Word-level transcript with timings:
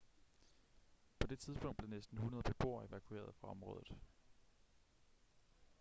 på 1.19 1.27
det 1.27 1.39
tidspunkt 1.39 1.77
blev 1.77 1.89
næsten 1.89 2.17
100 2.17 2.43
beboere 2.53 2.85
evakueret 2.85 3.35
fra 3.35 3.47
området 3.47 3.91